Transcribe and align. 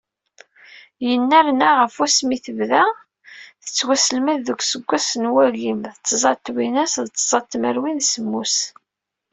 Yennerna, 1.07 1.69
ɣef 1.81 1.93
wasmi 1.99 2.37
tebda 2.45 2.83
tettwaselmed 3.63 4.39
deg 4.47 4.59
useggas, 4.63 5.09
n 5.21 5.23
wagim 5.33 5.79
d 5.95 5.97
tẓa 6.07 6.33
twinas 6.45 6.93
d 7.09 7.11
tẓa 7.19 7.39
tmerwin 7.51 7.99
d 8.01 8.05
semmus. 8.11 8.57